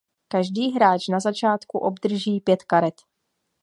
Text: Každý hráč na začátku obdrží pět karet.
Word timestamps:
Každý 0.27 0.71
hráč 0.71 1.07
na 1.07 1.19
začátku 1.19 1.77
obdrží 1.79 2.39
pět 2.39 2.63
karet. 2.63 2.95